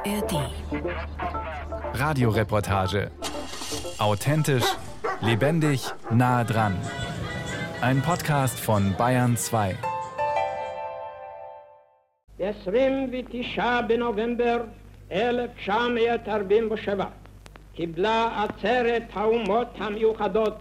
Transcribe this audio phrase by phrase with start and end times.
[0.00, 0.32] ARD.
[1.94, 3.10] Radioreportage.
[3.98, 4.64] Authentisch,
[5.20, 5.80] lebendig,
[6.10, 6.76] nah dran.
[7.82, 9.76] Ein Podcast von Bayern 2.
[12.38, 14.60] ב-29 בנובמבר
[15.10, 17.06] 1947
[17.74, 20.58] קיבלה עצרת האומות המאוחדות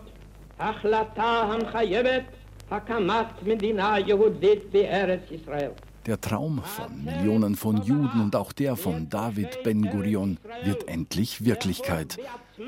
[0.59, 2.23] החלטה המחייבת
[2.71, 5.71] הקמת מדינה יהודית בארץ ישראל.
[6.05, 12.17] Der Traum von Millionen von Juden und auch der von David Ben-Gurion wird endlich Wirklichkeit.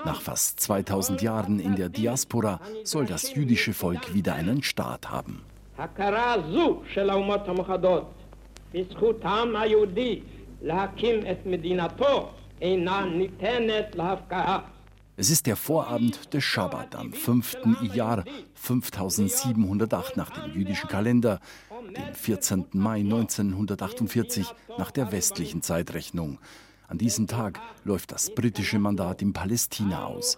[0.05, 5.43] Nach fast 2000 Jahren in der Diaspora soll das jüdische Volk wieder einen Staat haben.
[5.77, 8.11] הכרה זו של האומות המאוחדות
[8.73, 10.19] בזכות העם היהודי
[10.61, 12.29] להקים את מדינתו
[12.61, 14.59] אינה ניתנת להפקעה.
[15.21, 17.57] Es ist der Vorabend des Schabbat am 5.
[17.81, 21.39] Iyar 5708 nach dem jüdischen Kalender,
[21.71, 22.67] dem 14.
[22.73, 26.37] Mai 1948 nach der westlichen Zeitrechnung.
[26.87, 30.37] An diesem Tag läuft das britische Mandat in Palästina aus.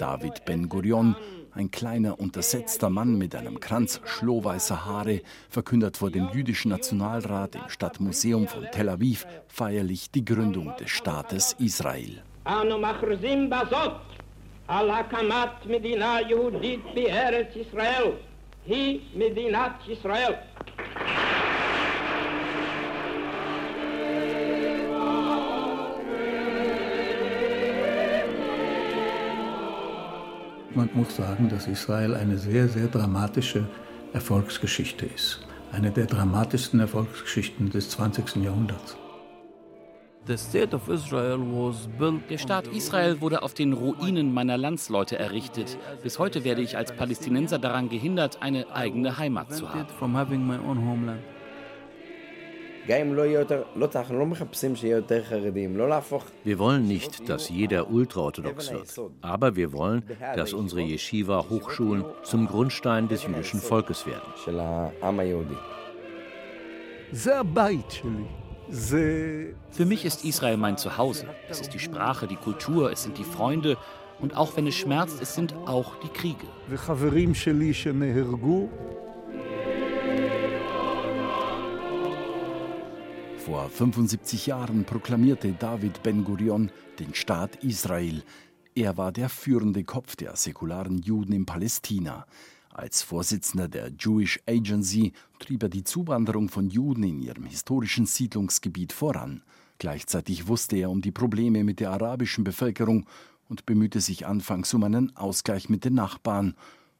[0.00, 1.14] David Ben-Gurion,
[1.52, 7.68] ein kleiner, untersetzter Mann mit einem Kranz schlohweißer Haare, verkündet vor dem jüdischen Nationalrat im
[7.68, 12.22] Stadtmuseum von Tel Aviv feierlich die Gründung des Staates Israel.
[12.46, 13.92] אנו מכריזים בזאת
[14.70, 18.10] על הקמת מדינה יהודית בארץ ישראל.
[18.66, 20.32] היא מדינת ישראל.
[30.76, 33.66] Man muss sagen, dass Israel eine sehr, sehr dramatische
[34.12, 35.40] Erfolgsgeschichte ist.
[35.72, 38.36] Eine der dramatischsten Erfolgsgeschichten des 20.
[38.44, 38.96] Jahrhunderts.
[40.27, 40.37] Der
[42.37, 45.77] Staat Israel wurde auf den Ruinen meiner Landsleute errichtet.
[46.03, 49.87] Bis heute werde ich als Palästinenser daran gehindert, eine eigene Heimat zu haben.
[56.43, 60.03] Wir wollen nicht, dass jeder ultraorthodox wird, aber wir wollen,
[60.35, 64.21] dass unsere Yeshiva-Hochschulen zum Grundstein des jüdischen Volkes werden.
[68.71, 71.27] Für mich ist Israel mein Zuhause.
[71.49, 73.77] Es ist die Sprache, die Kultur, es sind die Freunde
[74.19, 76.47] und auch wenn es schmerzt, es sind auch die Kriege.
[83.37, 88.23] Vor 75 Jahren proklamierte David Ben-Gurion den Staat Israel.
[88.73, 92.25] Er war der führende Kopf der säkularen Juden in Palästina.
[92.73, 98.93] Als Vorsitzender der Jewish Agency trieb er die Zuwanderung von Juden in ihrem historischen Siedlungsgebiet
[98.93, 99.43] voran.
[99.77, 103.07] Gleichzeitig wusste er um die Probleme mit der arabischen Bevölkerung
[103.49, 106.55] und bemühte sich anfangs um einen Ausgleich mit den Nachbarn,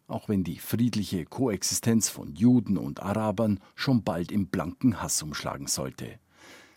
[0.07, 5.67] auch wenn die friedliche Koexistenz von Juden und Arabern schon bald im blanken Hass umschlagen
[5.67, 6.19] sollte.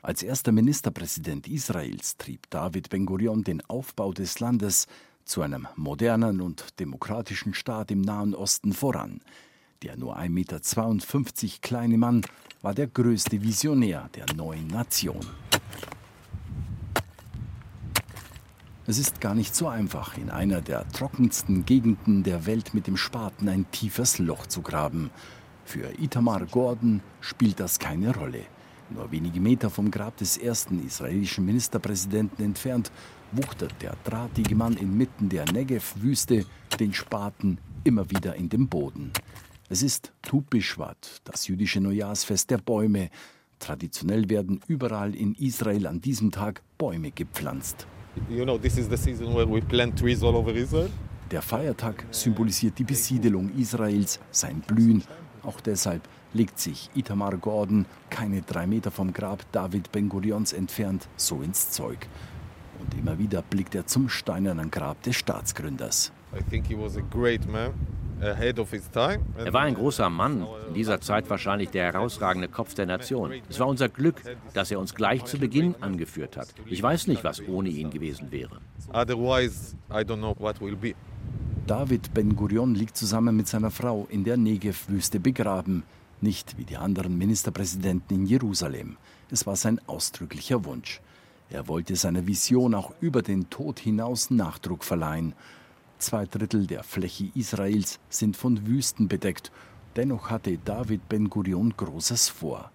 [0.02, 4.86] Als erster Ministerpräsident Israels trieb David Ben-Gurion den Aufbau des Landes
[5.24, 9.20] zu einem modernen und demokratischen Staat im Nahen Osten voran.
[9.82, 12.22] Der nur 1,52 Meter kleine Mann
[12.62, 15.20] war der größte Visionär der neuen Nation.
[18.86, 22.98] Es ist gar nicht so einfach, in einer der trockensten Gegenden der Welt mit dem
[22.98, 25.10] Spaten ein tiefes Loch zu graben.
[25.64, 28.44] Für Itamar Gordon spielt das keine Rolle.
[28.94, 32.92] Nur wenige Meter vom Grab des ersten israelischen Ministerpräsidenten entfernt
[33.32, 36.46] wuchtert der drahtige Mann inmitten der Negev-Wüste
[36.78, 39.12] den Spaten immer wieder in den Boden.
[39.68, 43.10] Es ist Tu Bishvat, das jüdische Neujahrsfest der Bäume.
[43.58, 47.88] Traditionell werden überall in Israel an diesem Tag Bäume gepflanzt.
[48.30, 50.90] You know, this is the season where we plant trees all over Israel.
[51.32, 55.02] Der Feiertag symbolisiert die Besiedelung Israels, sein Blühen.
[55.42, 61.40] Auch deshalb legt sich Itamar Gordon, keine drei Meter vom Grab David Ben-Gurions entfernt, so
[61.40, 62.06] ins Zeug.
[62.80, 66.12] Und immer wieder blickt er zum steinernen Grab des Staatsgründers.
[69.38, 73.32] Er war ein großer Mann, in dieser Zeit wahrscheinlich der herausragende Kopf der Nation.
[73.48, 74.22] Es war unser Glück,
[74.54, 76.48] dass er uns gleich zu Beginn angeführt hat.
[76.66, 78.58] Ich weiß nicht, was ohne ihn gewesen wäre.
[81.66, 85.82] David Ben-Gurion liegt zusammen mit seiner Frau in der Negev-Wüste begraben.
[86.24, 88.96] Nicht wie die anderen Ministerpräsidenten in Jerusalem.
[89.30, 91.02] Es war sein ausdrücklicher Wunsch.
[91.50, 95.34] Er wollte seiner Vision auch über den Tod hinaus Nachdruck verleihen.
[95.98, 99.52] Zwei Drittel der Fläche Israels sind von Wüsten bedeckt.
[99.96, 102.70] Dennoch hatte David Ben-Gurion Großes vor.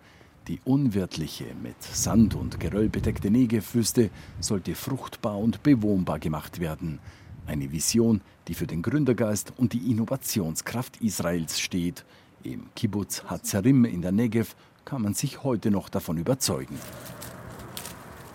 [0.48, 7.00] Die unwirtliche, mit Sand und Geröll bedeckte Negev-Wüste sollte fruchtbar und bewohnbar gemacht werden.
[7.48, 12.06] Eine Vision, die für den Gründergeist und die Innovationskraft Israels steht.
[12.44, 14.56] Im Kibbutz Hatzarim in der Negev
[14.86, 16.78] kann man sich heute noch davon überzeugen.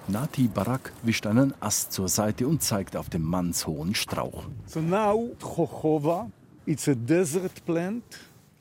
[0.06, 4.44] Nati Barak wischt einen Ast zur Seite und zeigt auf den mannshohen Strauch.
[4.66, 6.30] So now Chochova,
[6.66, 8.04] it's a desert plant.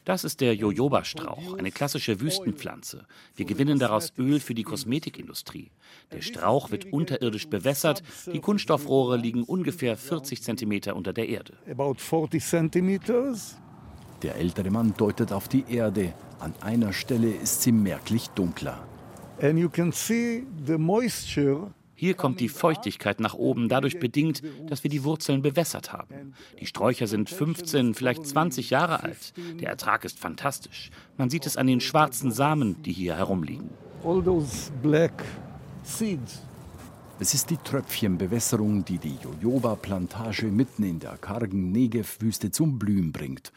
[0.05, 3.05] Das ist der Jojoba-Strauch, eine klassische Wüstenpflanze.
[3.35, 5.71] Wir gewinnen daraus Öl für die Kosmetikindustrie.
[6.11, 8.03] Der Strauch wird unterirdisch bewässert.
[8.33, 11.53] Die Kunststoffrohre liegen ungefähr 40 Zentimeter unter der Erde.
[14.23, 14.31] About 40 centimeters.
[14.31, 16.13] Der ältere Mann deutet auf die Erde.
[16.39, 18.79] An einer Stelle ist sie merklich dunkler.
[19.41, 24.83] And you can see the moisture hier kommt die Feuchtigkeit nach oben, dadurch bedingt, dass
[24.83, 26.33] wir die Wurzeln bewässert haben.
[26.59, 29.33] Die Sträucher sind 15, vielleicht 20 Jahre alt.
[29.61, 30.89] Der Ertrag ist fantastisch.
[31.17, 33.69] Man sieht es an den schwarzen Samen, die hier herumliegen.
[34.03, 35.23] All those black
[35.83, 36.41] seeds.
[37.19, 43.53] Es ist die Tröpfchenbewässerung, die die Jojoba-Plantage mitten in der kargen Negev-Wüste zum Blühen bringt.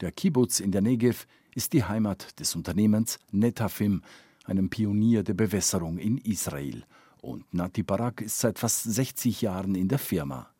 [0.00, 4.02] Der Kibbutz in der Negev ist die Heimat des Unternehmens Netafim,
[4.44, 6.84] einem Pionier der Bewässerung in Israel
[7.26, 10.50] und Nati Barak ist seit fast 60 Jahren in der Firma.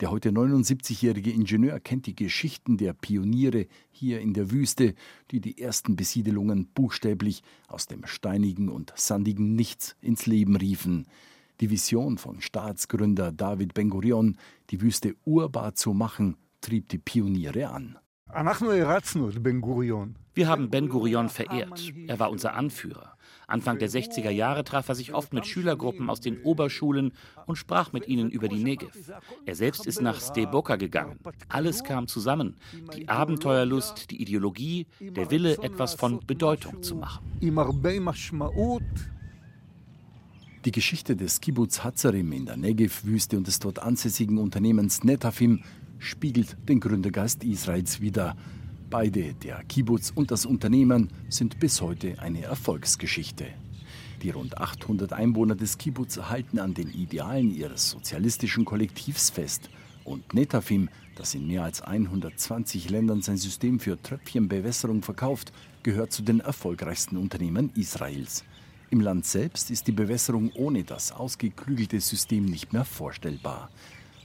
[0.00, 4.94] Der heute 79-jährige Ingenieur kennt die Geschichten der Pioniere hier in der Wüste,
[5.30, 11.06] die die ersten Besiedelungen buchstäblich aus dem steinigen und sandigen Nichts ins Leben riefen.
[11.60, 14.38] Die Vision von Staatsgründer David Ben-Gurion,
[14.70, 17.98] die Wüste urbar zu machen, trieb die Pioniere an.
[20.34, 21.92] Wir haben Ben Gurion verehrt.
[22.06, 23.16] Er war unser Anführer.
[23.46, 27.12] Anfang der 60er Jahre traf er sich oft mit Schülergruppen aus den Oberschulen
[27.46, 28.96] und sprach mit ihnen über die Negev.
[29.44, 31.18] Er selbst ist nach Steboka gegangen.
[31.48, 32.56] Alles kam zusammen.
[32.96, 37.24] Die Abenteuerlust, die Ideologie, der Wille, etwas von Bedeutung zu machen.
[40.64, 45.64] Die Geschichte des Kibbutz Hatzarim in der Negev-Wüste und des dort ansässigen Unternehmens Netafim
[46.00, 48.36] spiegelt den Gründergeist Israels wider.
[48.90, 53.46] Beide, der Kibbutz und das Unternehmen, sind bis heute eine Erfolgsgeschichte.
[54.22, 59.70] Die rund 800 Einwohner des Kibbutz halten an den Idealen ihres sozialistischen Kollektivs fest.
[60.04, 66.22] Und Netafim, das in mehr als 120 Ländern sein System für Tröpfchenbewässerung verkauft, gehört zu
[66.22, 68.44] den erfolgreichsten Unternehmen Israels.
[68.90, 73.70] Im Land selbst ist die Bewässerung ohne das ausgeklügelte System nicht mehr vorstellbar.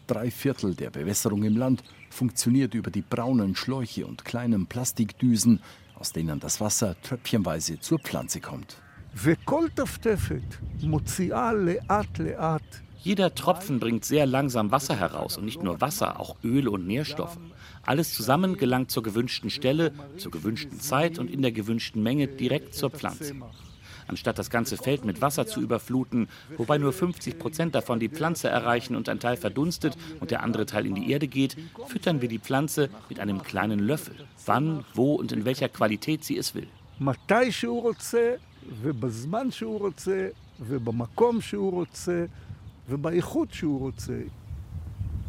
[0.07, 5.61] Drei Viertel der Bewässerung im Land funktioniert über die braunen Schläuche und kleinen Plastikdüsen,
[5.95, 8.77] aus denen das Wasser tröpfchenweise zur Pflanze kommt.
[12.99, 17.37] Jeder Tropfen bringt sehr langsam Wasser heraus und nicht nur Wasser, auch Öl und Nährstoffe.
[17.83, 22.75] Alles zusammen gelangt zur gewünschten Stelle, zur gewünschten Zeit und in der gewünschten Menge direkt
[22.75, 23.35] zur Pflanze.
[24.07, 28.49] Anstatt das ganze Feld mit Wasser zu überfluten, wobei nur 50 Prozent davon die Pflanze
[28.49, 31.57] erreichen und ein Teil verdunstet und der andere Teil in die Erde geht,
[31.87, 34.15] füttern wir die Pflanze mit einem kleinen Löffel,
[34.45, 36.67] wann, wo und in welcher Qualität sie es will.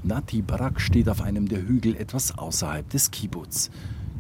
[0.03, 3.71] Nati Barak steht auf einem der Hügel etwas außerhalb des Kibbutz.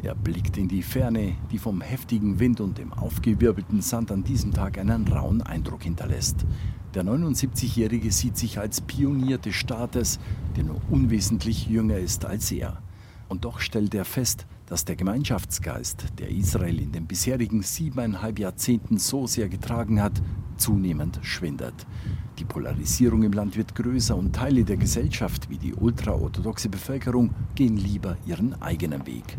[0.06, 4.52] Er blickt in die Ferne, die vom heftigen Wind und dem aufgewirbelten Sand an diesem
[4.52, 6.46] Tag einen rauen Eindruck hinterlässt.
[6.94, 10.20] Der 79-Jährige sieht sich als Pionier des Staates,
[10.56, 12.80] der nur unwesentlich jünger ist als er.
[13.28, 18.98] Und doch stellt er fest, dass der Gemeinschaftsgeist, der Israel in den bisherigen siebeneinhalb Jahrzehnten
[18.98, 20.22] so sehr getragen hat,
[20.56, 21.84] zunehmend schwindet.
[22.38, 27.76] Die Polarisierung im Land wird größer und Teile der Gesellschaft, wie die ultraorthodoxe Bevölkerung, gehen
[27.76, 29.36] lieber ihren eigenen Weg.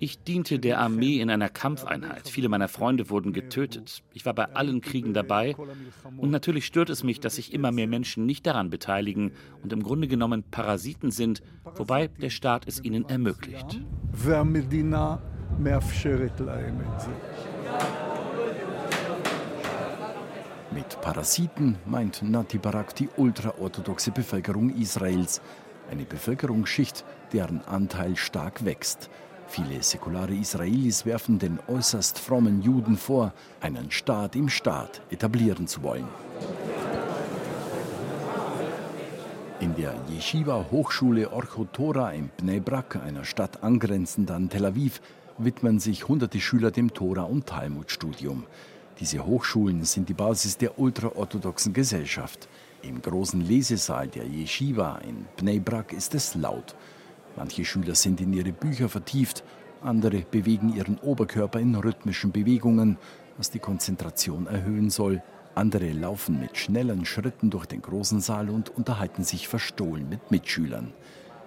[0.00, 2.28] Ich diente der Armee in einer Kampfeinheit.
[2.28, 4.02] Viele meiner Freunde wurden getötet.
[4.14, 5.56] Ich war bei allen Kriegen dabei.
[6.16, 9.32] Und natürlich stört es mich, dass sich immer mehr Menschen nicht daran beteiligen
[9.62, 11.42] und im Grunde genommen Parasiten sind,
[11.76, 13.80] wobei der Staat es ihnen ermöglicht.
[20.70, 25.40] Mit Parasiten meint Nati Barak die ultraorthodoxe Bevölkerung Israels
[25.90, 29.10] eine Bevölkerungsschicht, deren Anteil stark wächst.
[29.48, 35.82] Viele säkulare Israelis werfen den äußerst frommen Juden vor, einen Staat im Staat etablieren zu
[35.82, 36.06] wollen.
[39.60, 42.62] In der Yeshiva Hochschule Orchotora in Bnei
[43.02, 45.00] einer Stadt angrenzend an Tel Aviv,
[45.38, 48.44] widmen sich hunderte Schüler dem Tora- und Talmudstudium.
[49.00, 52.48] Diese Hochschulen sind die Basis der ultraorthodoxen Gesellschaft.
[52.82, 56.76] Im großen Lesesaal der Yeshiva in Bnei Brak ist es laut.
[57.36, 59.42] Manche Schüler sind in ihre Bücher vertieft,
[59.82, 62.96] andere bewegen ihren Oberkörper in rhythmischen Bewegungen,
[63.36, 65.22] was die Konzentration erhöhen soll.
[65.56, 70.92] Andere laufen mit schnellen Schritten durch den großen Saal und unterhalten sich verstohlen mit Mitschülern.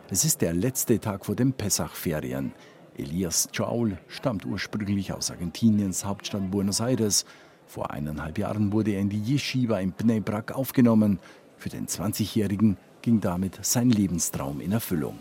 [0.10, 2.52] Es ist der letzte Tag vor den Pessach-Ferien.
[2.98, 7.26] Elias Chaul stammt ursprünglich aus Argentiniens Hauptstadt Buenos Aires
[7.72, 11.20] Vor eineinhalb Jahren wurde er in die Yeshiva in Bnei Brak aufgenommen.
[11.58, 15.18] Für den 20-Jährigen ging damit sein Lebenstraum in Erfüllung.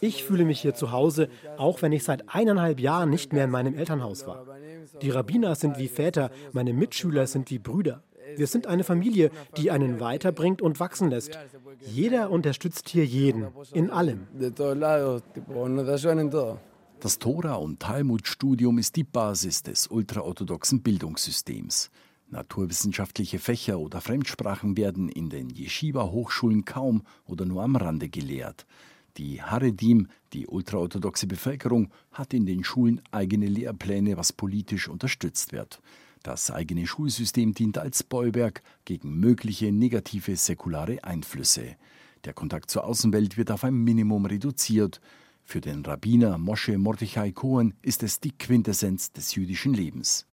[0.00, 1.28] Ich fühle mich hier zu Hause,
[1.58, 4.44] auch wenn ich seit eineinhalb Jahren nicht mehr in meinem Elternhaus war.
[5.00, 8.02] Die Rabbiner sind wie Väter, meine Mitschüler sind wie Brüder.
[8.36, 11.38] Wir sind eine Familie, die einen weiterbringt und wachsen lässt.
[11.80, 14.26] Jeder unterstützt hier jeden, in allem.
[17.00, 21.90] Das Tora- und Talmud-Studium ist die Basis des ultraorthodoxen Bildungssystems.
[22.28, 28.66] Naturwissenschaftliche Fächer oder Fremdsprachen werden in den Yeshiva-Hochschulen kaum oder nur am Rande gelehrt.
[29.18, 35.82] Die Haredim, die ultraorthodoxe Bevölkerung, hat in den Schulen eigene Lehrpläne, was politisch unterstützt wird.
[36.22, 41.76] Das eigene Schulsystem dient als Bollwerk gegen mögliche negative säkulare Einflüsse.
[42.24, 45.00] Der Kontakt zur Außenwelt wird auf ein Minimum reduziert.
[45.42, 50.26] Für den Rabbiner Moshe Mordechai Cohen ist es die Quintessenz des jüdischen Lebens.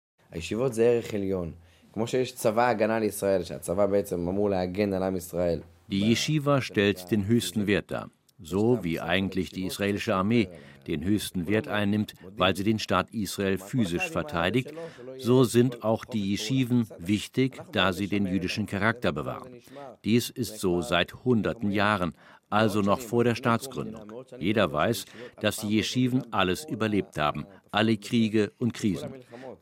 [5.87, 10.49] Die Yeshiva stellt den höchsten Wert dar, so wie eigentlich die israelische Armee
[10.87, 14.71] den höchsten Wert einnimmt, weil sie den Staat Israel physisch verteidigt,
[15.17, 19.61] so sind auch die Yeshiven wichtig, da sie den jüdischen Charakter bewahren.
[20.05, 22.13] Dies ist so seit hunderten Jahren,
[22.49, 24.23] also noch vor der Staatsgründung.
[24.39, 25.05] Jeder weiß,
[25.41, 29.13] dass die Yeshiven alles überlebt haben, alle Kriege und Krisen.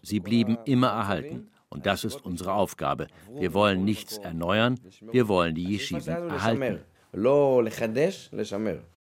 [0.01, 1.49] Sie blieben immer erhalten.
[1.67, 3.07] Und das ist unsere Aufgabe.
[3.37, 4.79] Wir wollen nichts erneuern,
[5.11, 6.79] wir wollen die Yeshiven erhalten.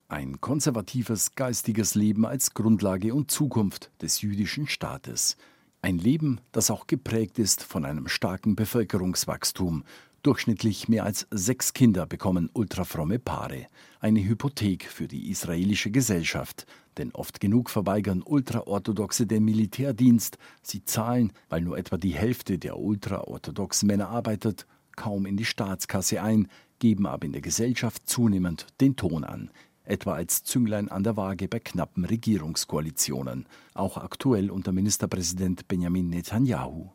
[0.09, 5.37] Ein konservatives geistiges Leben als Grundlage und Zukunft des jüdischen Staates.
[5.83, 9.85] Ein Leben, das auch geprägt ist von einem starken Bevölkerungswachstum.
[10.25, 13.69] Durchschnittlich mehr als sechs Kinder bekommen ultrafromme Paare.
[14.01, 16.67] Eine Hypothek für die israelische Gesellschaft.
[16.99, 20.39] Denn oft genug verweigern Ultraorthodoxe den Militärdienst.
[20.61, 24.67] Sie zahlen, weil nur etwa die Hälfte der ultraorthodoxen Männer arbeitet,
[24.97, 26.49] kaum in die Staatskasse ein,
[26.83, 29.51] geben aber in der Gesellschaft zunehmend den Ton an
[29.85, 36.91] etwa als Zünglein an der Waage bei knappen Regierungskoalitionen, auch aktuell unter Ministerpräsident Benjamin Netanyahu.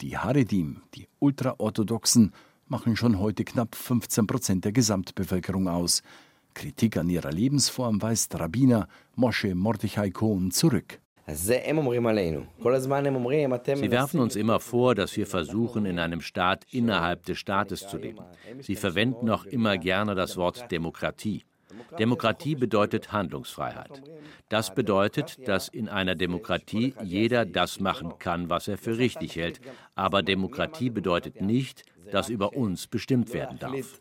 [0.00, 2.32] Die Haredim, die Ultraorthodoxen,
[2.68, 6.02] machen schon heute knapp 15 Prozent der Gesamtbevölkerung aus.
[6.54, 11.00] Kritik an ihrer Lebensform weist Rabbiner Moshe Mordechai Cohen zurück.
[13.82, 17.98] Sie werfen uns immer vor, dass wir versuchen, in einem Staat innerhalb des Staates zu
[17.98, 18.20] leben.
[18.60, 21.44] Sie verwenden auch immer gerne das Wort Demokratie.
[21.98, 24.02] Demokratie bedeutet Handlungsfreiheit.
[24.48, 29.60] Das bedeutet, dass in einer Demokratie jeder das machen kann, was er für richtig hält.
[29.96, 34.00] Aber Demokratie bedeutet nicht, dass über uns bestimmt werden darf.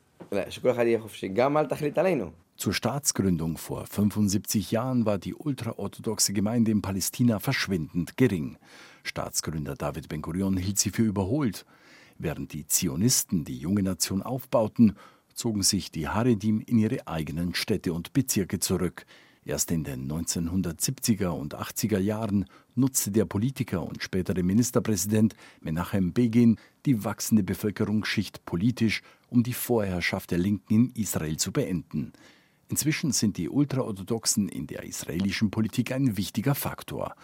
[2.58, 8.58] Zur Staatsgründung vor 75 Jahren war die ultraorthodoxe Gemeinde in Palästina verschwindend gering.
[9.04, 11.66] Staatsgründer David Ben-Gurion hielt sie für überholt.
[12.18, 14.96] Während die Zionisten die junge Nation aufbauten,
[15.34, 19.06] zogen sich die Haredim in ihre eigenen Städte und Bezirke zurück.
[19.44, 26.58] Erst in den 1970er und 80er Jahren nutzte der Politiker und spätere Ministerpräsident Menachem Begin
[26.86, 32.14] die wachsende Bevölkerungsschicht politisch, um die Vorherrschaft der Linken in Israel zu beenden.
[32.70, 37.16] Inzwischen sind die Ultraorthodoxen in der israelischen Politik ein wichtiger Faktor.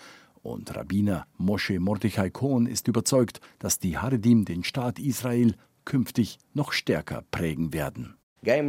[0.43, 5.55] Und Rabbiner Moshe Mordechai Cohen ist überzeugt, dass die Haredim den Staat Israel
[5.85, 8.15] künftig noch stärker prägen werden.
[8.43, 8.63] Wir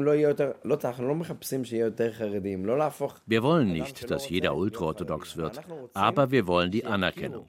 [3.42, 5.60] wollen nicht, dass jeder ultraorthodox wird,
[5.94, 7.46] aber wir wollen die Anerkennung.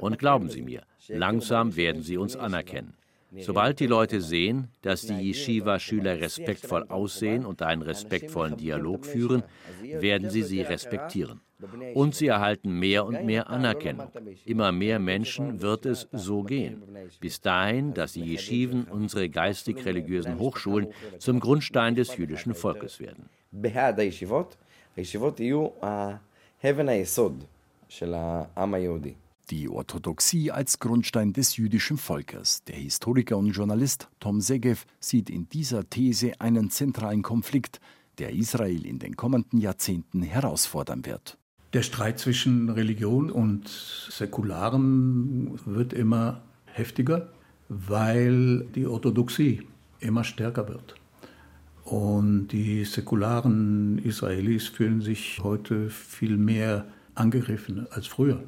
[0.00, 2.94] Und glauben Sie mir, langsam werden sie uns anerkennen.
[3.36, 9.42] Sobald die Leute sehen, dass die Yeshiva-Schüler respektvoll aussehen und einen respektvollen Dialog führen,
[9.82, 11.40] werden sie sie respektieren.
[11.94, 14.08] Und sie erhalten mehr und mehr Anerkennung.
[14.44, 16.82] Immer mehr Menschen wird es so gehen.
[17.20, 23.28] Bis dahin, dass die Yeshiven, unsere geistig-religiösen Hochschulen, zum Grundstein des jüdischen Volkes werden.
[29.50, 32.64] Die Orthodoxie als Grundstein des jüdischen Volkes.
[32.64, 37.80] Der Historiker und Journalist Tom Segev sieht in dieser These einen zentralen Konflikt,
[38.18, 41.38] der Israel in den kommenden Jahrzehnten herausfordern wird.
[41.72, 47.30] Der Streit zwischen Religion und Säkularem wird immer heftiger,
[47.70, 49.62] weil die Orthodoxie
[50.00, 50.94] immer stärker wird.
[51.84, 58.44] Und die säkularen Israelis fühlen sich heute viel mehr angegriffen als früher.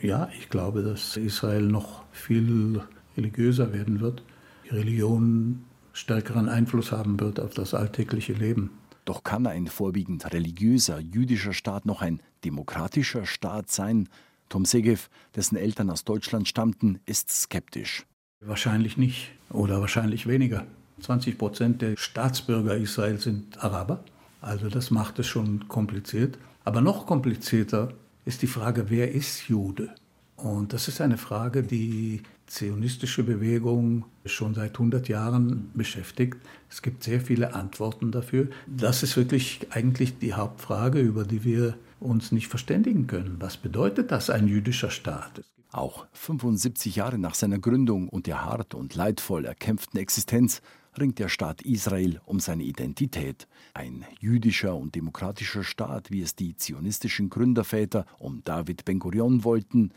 [0.00, 2.82] Ja, ich glaube, dass Israel noch viel
[3.16, 4.22] religiöser werden wird,
[4.64, 8.70] die Religion stärkeren Einfluss haben wird auf das alltägliche Leben.
[9.04, 14.08] Doch kann ein vorwiegend religiöser jüdischer Staat noch ein demokratischer Staat sein?
[14.48, 18.06] Tom Segev, dessen Eltern aus Deutschland stammten, ist skeptisch.
[18.40, 20.66] Wahrscheinlich nicht oder wahrscheinlich weniger.
[21.00, 24.04] 20 Prozent der Staatsbürger Israels sind Araber.
[24.40, 26.38] Also das macht es schon kompliziert.
[26.64, 27.92] Aber noch komplizierter
[28.24, 29.94] ist die Frage, wer ist Jude?
[30.36, 36.38] Und das ist eine Frage, die zionistische Bewegung schon seit 100 Jahren beschäftigt.
[36.68, 38.48] Es gibt sehr viele Antworten dafür.
[38.66, 43.36] Das ist wirklich eigentlich die Hauptfrage, über die wir uns nicht verständigen können.
[43.38, 45.42] Was bedeutet das, ein jüdischer Staat?
[45.72, 50.60] Auch 75 Jahre nach seiner Gründung und der hart und leidvoll erkämpften Existenz
[50.98, 53.48] ringt der Staat Israel um seine Identität.
[53.74, 59.92] Ein jüdischer und demokratischer Staat, wie es die zionistischen Gründerväter um David Ben-Gurion wollten,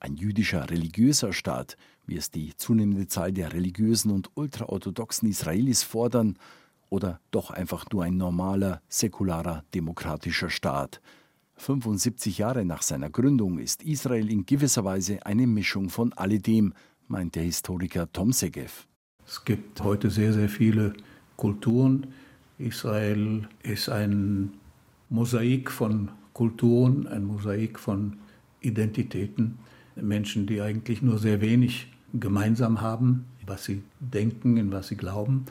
[0.00, 6.36] ein jüdischer religiöser Staat, wie es die zunehmende Zahl der religiösen und ultraorthodoxen Israelis fordern,
[6.90, 11.00] oder doch einfach nur ein normaler, säkularer, demokratischer Staat.
[11.56, 16.74] 75 Jahre nach seiner Gründung ist Israel in gewisser Weise eine Mischung von alledem,
[17.08, 18.86] meint der Historiker Tom Segev.
[19.26, 20.92] Es gibt heute sehr, sehr viele
[21.36, 22.08] Kulturen.
[22.58, 24.52] Israel ist ein
[25.08, 28.14] Mosaik von Kulturen, ein Mosaik von
[28.60, 29.58] Identitäten.
[29.96, 35.46] Menschen, die eigentlich nur sehr wenig gemeinsam haben, was sie denken, in was sie glauben.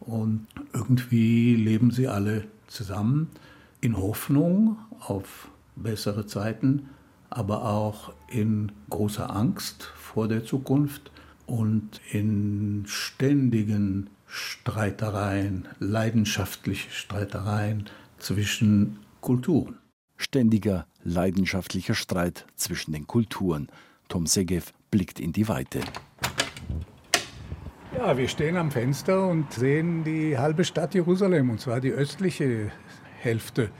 [0.00, 3.28] Und irgendwie leben sie alle zusammen
[3.80, 6.88] in Hoffnung auf bessere Zeiten,
[7.30, 11.10] aber auch in großer Angst vor der Zukunft
[11.48, 17.86] und in ständigen Streitereien, leidenschaftliche Streitereien
[18.18, 19.78] zwischen Kulturen.
[20.16, 23.68] Ständiger leidenschaftlicher Streit zwischen den Kulturen.
[24.08, 25.80] Tom Segev blickt in die Weite.
[27.96, 32.70] Ja, wir stehen am Fenster und sehen die halbe Stadt Jerusalem, und zwar die östliche
[33.20, 33.70] Hälfte.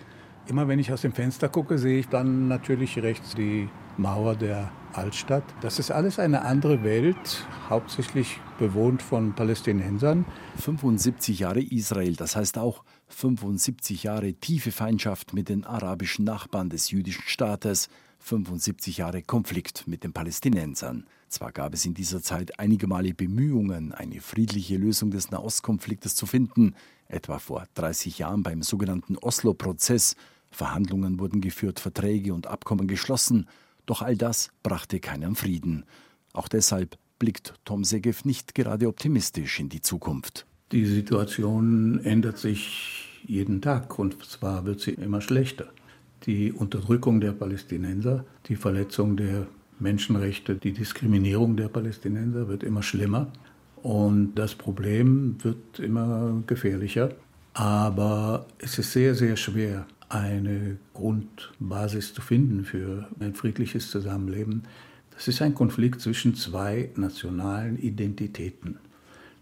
[0.46, 4.70] Immer wenn ich aus dem Fenster gucke, sehe ich dann natürlich rechts die Mauer der
[4.92, 5.44] Altstadt.
[5.60, 10.24] Das ist alles eine andere Welt, hauptsächlich bewohnt von Palästinensern.
[10.56, 16.90] 75 Jahre Israel, das heißt auch 75 Jahre tiefe Feindschaft mit den arabischen Nachbarn des
[16.90, 17.88] jüdischen Staates,
[18.20, 21.04] 75 Jahre Konflikt mit den Palästinensern.
[21.28, 26.26] Zwar gab es in dieser Zeit einige Male Bemühungen, eine friedliche Lösung des Nahostkonfliktes zu
[26.26, 26.74] finden,
[27.08, 30.16] etwa vor 30 Jahren beim sogenannten Oslo-Prozess,
[30.50, 33.46] Verhandlungen wurden geführt, Verträge und Abkommen geschlossen,
[33.88, 35.84] doch all das brachte keinen Frieden.
[36.32, 40.46] Auch deshalb blickt Tom Segev nicht gerade optimistisch in die Zukunft.
[40.72, 45.68] Die Situation ändert sich jeden Tag und zwar wird sie immer schlechter.
[46.26, 49.46] Die Unterdrückung der Palästinenser, die Verletzung der
[49.78, 53.32] Menschenrechte, die Diskriminierung der Palästinenser wird immer schlimmer
[53.82, 57.10] und das Problem wird immer gefährlicher.
[57.54, 64.64] Aber es ist sehr, sehr schwer, eine Grundbasis zu finden für ein friedliches Zusammenleben.
[65.10, 68.78] Das ist ein Konflikt zwischen zwei nationalen Identitäten.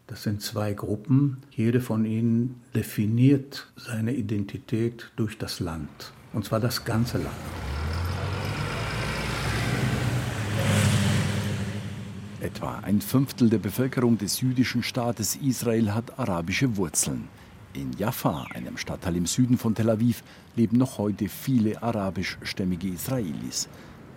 [0.07, 1.39] Das sind zwei Gruppen.
[1.51, 6.13] Jede von ihnen definiert seine Identität durch das Land.
[6.33, 7.35] Und zwar das ganze Land.
[12.41, 17.29] Etwa ein Fünftel der Bevölkerung des jüdischen Staates Israel hat arabische Wurzeln.
[17.77, 20.23] In Jaffa, einem Stadtteil im Süden von Tel Aviv,
[20.55, 23.69] leben noch heute viele arabischstämmige Israelis.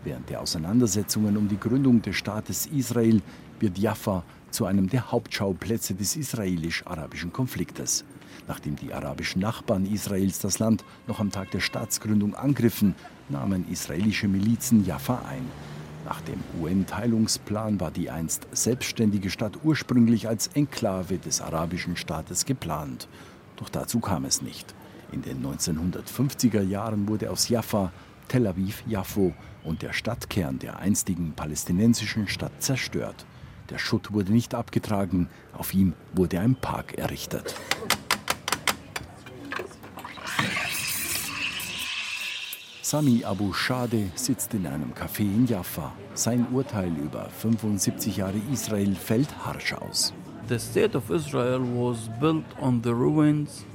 [0.05, 3.21] Während der Auseinandersetzungen um die Gründung des Staates Israel
[3.59, 8.05] wird Jaffa zu einem der Hauptschauplätze des israelisch-arabischen Konfliktes.
[8.47, 12.95] Nachdem die arabischen Nachbarn Israels das Land noch am Tag der Staatsgründung angriffen,
[13.27, 15.45] nahmen israelische Milizen Jaffa ein.
[16.05, 23.09] Nach dem UN-Teilungsplan war die einst selbstständige Stadt ursprünglich als Enklave des arabischen Staates geplant.
[23.59, 24.73] Doch dazu kam es nicht.
[25.11, 27.91] In den 1950er Jahren wurde aus Jaffa
[28.29, 33.25] Tel Aviv Jaffo und der Stadtkern der einstigen palästinensischen Stadt zerstört.
[33.69, 37.55] Der Schutt wurde nicht abgetragen, auf ihm wurde ein Park errichtet.
[42.81, 45.91] Sami Abu Shade sitzt in einem Café in Jaffa.
[46.13, 50.13] Sein Urteil über 75 Jahre Israel fällt harsch aus.
[50.49, 53.67] The state of Israel was built on the ruins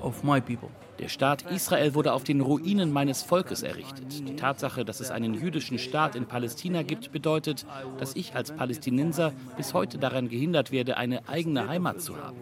[0.00, 0.68] of my people.
[1.00, 4.28] Der Staat Israel wurde auf den Ruinen meines Volkes errichtet.
[4.28, 7.66] Die Tatsache, dass es einen jüdischen Staat in Palästina gibt, bedeutet,
[7.98, 12.36] dass ich als Palästinenser bis heute daran gehindert werde, eine eigene Heimat zu haben.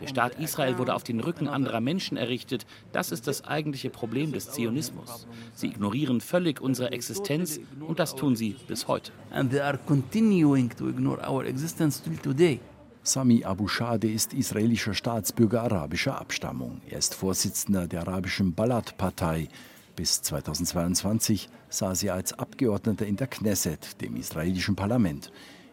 [0.00, 2.66] Der Staat Israel wurde auf den Rücken anderer Menschen errichtet.
[2.92, 5.26] Das ist das eigentliche Problem des Zionismus.
[5.56, 9.10] Sie ignorieren völlig unsere Existenz und das tun sie bis heute.
[9.32, 12.60] And they are continuing to ignore our existence till today.
[13.06, 16.80] Sami Abu Shade ist israelischer Staatsbürger arabischer Abstammung.
[16.88, 19.48] Er ist Vorsitzender der arabischen Balad-Partei.
[19.94, 25.30] Bis 2022 saß er als Abgeordneter in der Knesset, dem israelischen Parlament.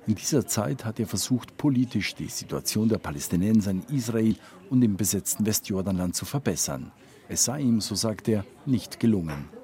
[0.07, 4.35] In dieser Zeit hat er versucht, politisch die Situation der Palästinenser in Israel
[4.69, 6.91] und im besetzten Westjordanland zu verbessern.
[7.29, 9.60] Es sei ihm, so sagt er, nicht gelungen.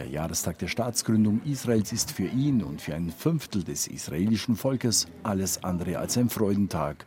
[0.00, 5.06] Der Jahrestag der Staatsgründung Israels ist für ihn und für ein Fünftel des israelischen Volkes
[5.22, 7.04] alles andere als ein Freudentag.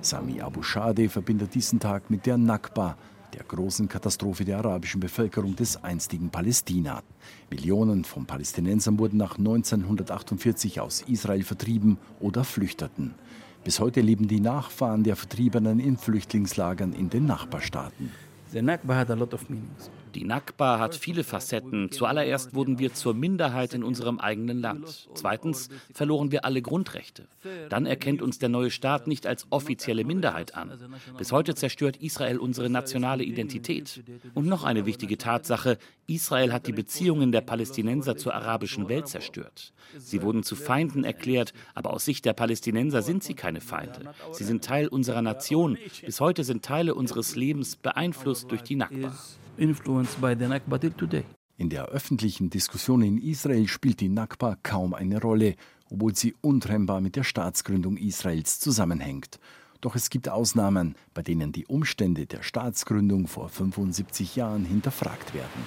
[0.00, 2.96] Sami Abu Shade verbindet diesen Tag mit der Nakba,
[3.34, 7.02] der großen Katastrophe der arabischen Bevölkerung des einstigen Palästina.
[7.50, 13.16] Millionen von Palästinensern wurden nach 1948 aus Israel vertrieben oder flüchteten.
[13.64, 18.12] Bis heute leben die Nachfahren der Vertriebenen in Flüchtlingslagern in den Nachbarstaaten.
[18.52, 19.90] The Nakba had a lot of meanings.
[20.16, 21.92] Die Nakba hat viele Facetten.
[21.92, 25.10] Zuallererst wurden wir zur Minderheit in unserem eigenen Land.
[25.12, 27.28] Zweitens verloren wir alle Grundrechte.
[27.68, 30.72] Dann erkennt uns der neue Staat nicht als offizielle Minderheit an.
[31.18, 34.02] Bis heute zerstört Israel unsere nationale Identität.
[34.32, 35.76] Und noch eine wichtige Tatsache,
[36.06, 39.74] Israel hat die Beziehungen der Palästinenser zur arabischen Welt zerstört.
[39.98, 44.14] Sie wurden zu Feinden erklärt, aber aus Sicht der Palästinenser sind sie keine Feinde.
[44.32, 45.76] Sie sind Teil unserer Nation.
[46.06, 49.12] Bis heute sind Teile unseres Lebens beeinflusst durch die Nakba
[49.58, 51.24] influenced by the Nakba till today.
[51.58, 55.54] In der öffentlichen Diskussion in Israel spielt die Nakba kaum eine Rolle,
[55.90, 59.38] obwohl sie untrennbar mit der Staatsgründung Israels zusammenhängt.
[59.80, 65.62] Doch es gibt Ausnahmen, bei denen die Umstände der Staatsgründung vor 75 Jahren hinterfragt werden.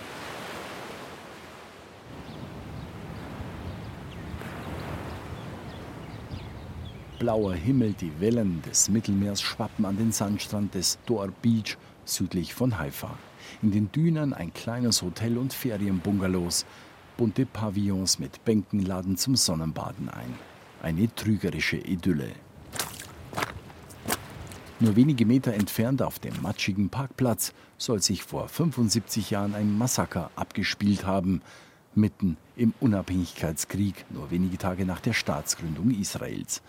[7.20, 12.80] Blauer Himmel, die Wellen des Mittelmeers schwappen an den Sandstrand des Dor Beach südlich von
[12.80, 13.18] Haifa.
[13.62, 16.66] In den Dünen ein kleines Hotel und Ferienbungalows.
[17.18, 20.34] Bunte Pavillons mit Bänken laden zum Sonnenbaden ein.
[20.82, 22.32] Eine trügerische Idylle.
[24.82, 30.32] Nur wenige Meter entfernt auf dem matschigen Parkplatz soll sich vor 75 Jahren ein Massaker
[30.38, 31.42] abgespielt haben,
[31.96, 36.62] mitten im Unabhängigkeitskrieg, nur wenige Tage nach der Staatsgründung Israels.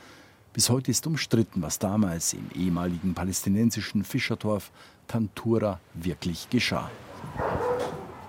[0.61, 4.70] Bis heute ist umstritten, was damals im ehemaligen palästinensischen Fischerdorf
[5.07, 6.90] Tantura wirklich geschah.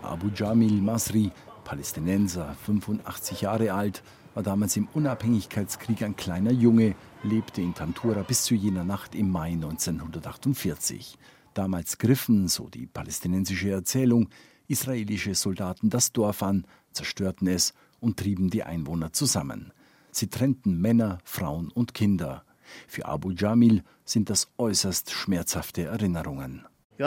[0.02, 1.30] Abu Jamil Masri,
[1.66, 4.02] Palästinenser, 85 Jahre alt,
[4.34, 9.30] war damals im Unabhängigkeitskrieg ein kleiner Junge, lebte in Tantura bis zu jener Nacht im
[9.30, 11.18] Mai 1948.
[11.54, 14.30] Damals griffen, so die palästinensische Erzählung,
[14.70, 19.74] israelische Soldaten das Dorf an, zerstörten es und trieben die Einwohner zusammen.
[20.12, 22.44] Sie trennten Männer, Frauen und Kinder.
[22.88, 26.66] Für Abu Jamil sind das äußerst schmerzhafte Erinnerungen.
[26.98, 27.04] Sie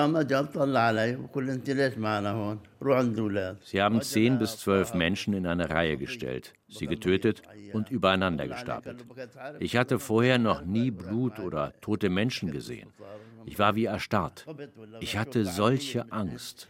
[3.82, 9.04] haben zehn bis zwölf Menschen in eine Reihe gestellt, sie getötet und übereinander gestapelt.
[9.60, 12.88] Ich hatte vorher noch nie Blut oder tote Menschen gesehen.
[13.44, 14.46] Ich war wie erstarrt.
[15.00, 16.68] Ich hatte solche Angst.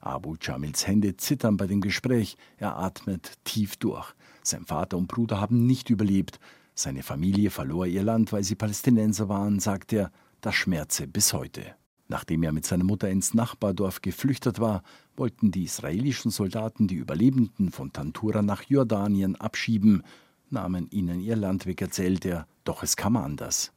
[0.00, 2.36] Abu Jamils Hände zittern bei dem Gespräch.
[2.56, 4.14] Er atmet tief durch.
[4.42, 6.38] Sein Vater und Bruder haben nicht überlebt.
[6.74, 10.10] Seine Familie verlor ihr Land, weil sie Palästinenser waren, sagt er.
[10.40, 11.74] Das schmerze bis heute.
[12.06, 14.82] Nachdem er mit seiner Mutter ins Nachbardorf geflüchtet war,
[15.16, 20.02] wollten die israelischen Soldaten die Überlebenden von Tantura nach Jordanien abschieben,
[20.48, 23.72] nahmen ihnen ihr Land weg, erzählt er, doch es kam anders.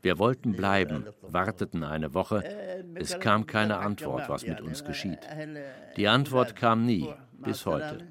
[0.00, 2.44] Wir wollten bleiben, warteten eine Woche.
[2.94, 5.20] Es kam keine Antwort, was mit uns geschieht.
[5.96, 7.08] Die Antwort kam nie,
[7.38, 8.06] bis heute.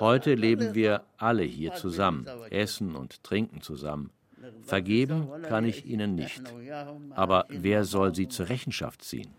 [0.00, 4.10] Heute leben wir alle hier zusammen, essen und trinken zusammen.
[4.62, 6.42] Vergeben kann ich ihnen nicht.
[7.14, 9.30] Aber wer soll sie zur Rechenschaft ziehen?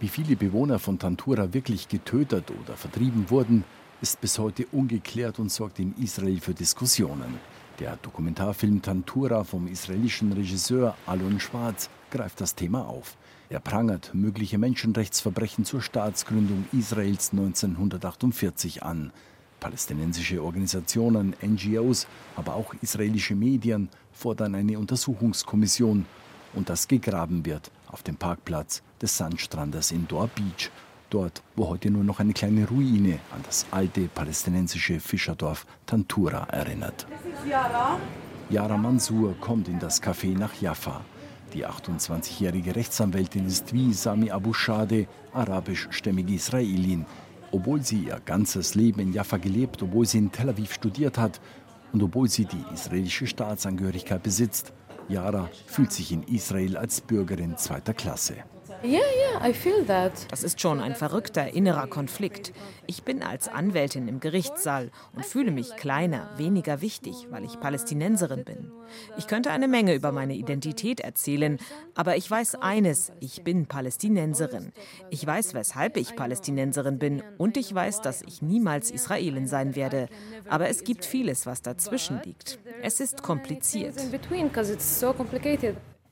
[0.00, 3.64] Wie viele Bewohner von Tantura wirklich getötet oder vertrieben wurden,
[4.00, 7.38] ist bis heute ungeklärt und sorgt in Israel für Diskussionen.
[7.80, 13.16] Der Dokumentarfilm Tantura vom israelischen Regisseur Alon Schwarz greift das Thema auf.
[13.48, 19.12] Er prangert mögliche Menschenrechtsverbrechen zur Staatsgründung Israels 1948 an.
[19.60, 26.04] Palästinensische Organisationen, NGOs, aber auch israelische Medien fordern eine Untersuchungskommission
[26.52, 30.70] und dass gegraben wird auf dem Parkplatz des Sandstrandes in Dor Beach,
[31.10, 37.06] dort, wo heute nur noch eine kleine Ruine an das alte palästinensische Fischerdorf Tantura erinnert.
[38.48, 41.02] Yara Mansour kommt in das Café nach Jaffa.
[41.52, 47.06] Die 28-jährige Rechtsanwältin ist wie Sami Abu Shade arabischstämmige Israelin.
[47.52, 51.40] Obwohl sie ihr ganzes Leben in Jaffa gelebt, obwohl sie in Tel Aviv studiert hat
[51.92, 54.72] und obwohl sie die israelische Staatsangehörigkeit besitzt,
[55.08, 58.36] Yara fühlt sich in Israel als Bürgerin zweiter Klasse.
[60.30, 62.52] Das ist schon ein verrückter innerer Konflikt.
[62.86, 68.44] Ich bin als Anwältin im Gerichtssaal und fühle mich kleiner, weniger wichtig, weil ich Palästinenserin
[68.44, 68.72] bin.
[69.18, 71.58] Ich könnte eine Menge über meine Identität erzählen,
[71.94, 74.72] aber ich weiß eines, ich bin Palästinenserin.
[75.10, 80.08] Ich weiß, weshalb ich Palästinenserin bin und ich weiß, dass ich niemals Israelin sein werde.
[80.48, 82.58] Aber es gibt vieles, was dazwischen liegt.
[82.82, 83.94] Es ist kompliziert.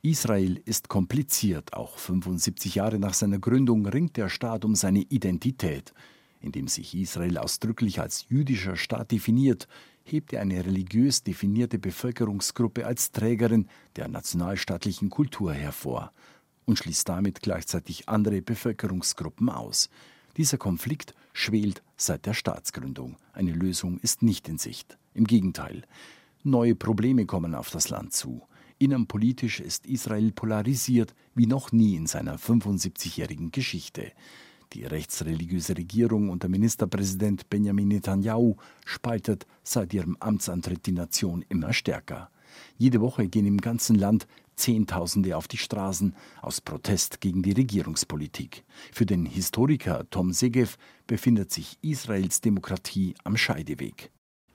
[0.03, 1.75] Israel ist kompliziert.
[1.75, 5.93] Auch 75 Jahre nach seiner Gründung ringt der Staat um seine Identität.
[6.41, 9.67] Indem sich Israel ausdrücklich als jüdischer Staat definiert,
[10.05, 16.13] hebt er eine religiös definierte Bevölkerungsgruppe als Trägerin der nationalstaatlichen Kultur hervor
[16.65, 19.91] und schließt damit gleichzeitig andere Bevölkerungsgruppen aus.
[20.37, 23.17] Dieser Konflikt schwelt seit der Staatsgründung.
[23.33, 24.97] Eine Lösung ist nicht in Sicht.
[25.15, 25.83] Im Gegenteil.
[26.45, 28.43] Neue Probleme kommen auf das Land zu.
[28.81, 34.13] Innenpolitisch ist Israel polarisiert wie noch nie in seiner 75-jährigen Geschichte.
[34.73, 42.31] Die rechtsreligiöse Regierung unter Ministerpräsident Benjamin Netanyahu spaltet seit ihrem Amtsantritt die Nation immer stärker.
[42.77, 48.65] Jede Woche gehen im ganzen Land Zehntausende auf die Straßen aus Protest gegen die Regierungspolitik.
[48.93, 54.11] Für den Historiker Tom Segev befindet sich Israels Demokratie am Scheideweg.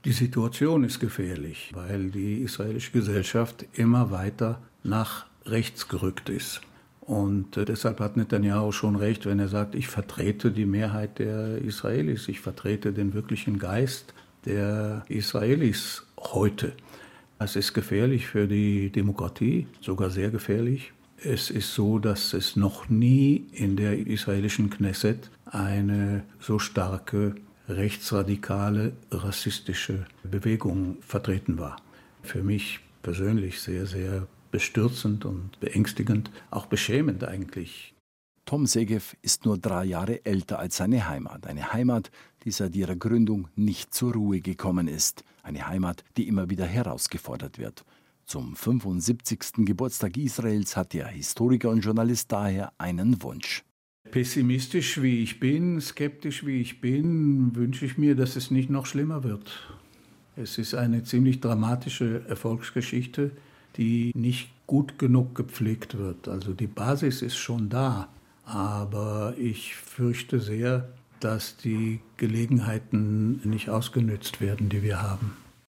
[0.05, 6.59] Die Situation ist gefährlich, weil die israelische Gesellschaft immer weiter nach rechts gerückt ist.
[6.99, 11.57] Und äh, deshalb hat Netanyahu schon recht, wenn er sagt, ich vertrete die Mehrheit der
[11.59, 14.13] Israelis, ich vertrete den wirklichen Geist
[14.43, 16.73] der Israelis heute.
[17.39, 20.91] Es ist gefährlich für die Demokratie, sogar sehr gefährlich.
[21.17, 27.35] Es ist so, dass es noch nie in der israelischen Knesset eine so starke
[27.67, 31.77] rechtsradikale, rassistische Bewegung vertreten war.
[32.21, 37.93] Für mich persönlich sehr, sehr bestürzend und beängstigend, auch beschämend eigentlich.
[38.45, 41.47] Tom Segev ist nur drei Jahre älter als seine Heimat.
[41.47, 42.11] Eine Heimat,
[42.43, 45.23] die seit ihrer Gründung nicht zur Ruhe gekommen ist.
[45.43, 47.85] Eine Heimat, die immer wieder herausgefordert wird.
[48.25, 49.65] Zum 75.
[49.65, 53.63] Geburtstag Israels hat der Historiker und Journalist daher einen Wunsch.
[54.11, 58.85] Pessimistisch wie ich bin, skeptisch wie ich bin, wünsche ich mir, dass es nicht noch
[58.85, 59.75] schlimmer wird.
[60.35, 63.31] Es ist eine ziemlich dramatische Erfolgsgeschichte,
[63.77, 66.27] die nicht gut genug gepflegt wird.
[66.27, 68.07] Also die Basis ist schon da,
[68.45, 70.89] aber ich fürchte sehr,
[71.19, 75.37] dass die Gelegenheiten nicht ausgenützt werden, die wir haben.